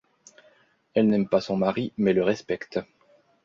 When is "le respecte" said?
2.13-2.79